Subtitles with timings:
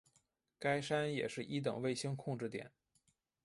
[0.57, 2.71] 该山也是一等卫星控制点。